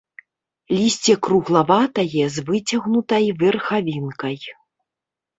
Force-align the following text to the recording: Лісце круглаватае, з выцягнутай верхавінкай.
Лісце 0.77 1.13
круглаватае, 1.25 2.23
з 2.37 2.45
выцягнутай 2.47 3.27
верхавінкай. 3.43 4.35